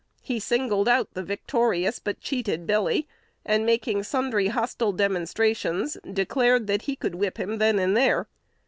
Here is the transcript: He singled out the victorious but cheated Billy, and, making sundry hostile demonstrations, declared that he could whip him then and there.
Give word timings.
He 0.23 0.39
singled 0.39 0.87
out 0.87 1.13
the 1.13 1.21
victorious 1.21 1.99
but 1.99 2.19
cheated 2.19 2.65
Billy, 2.65 3.07
and, 3.45 3.67
making 3.67 4.01
sundry 4.01 4.47
hostile 4.47 4.93
demonstrations, 4.93 5.95
declared 6.11 6.65
that 6.65 6.81
he 6.81 6.95
could 6.95 7.13
whip 7.13 7.37
him 7.39 7.59
then 7.59 7.77
and 7.77 7.95
there. 7.95 8.27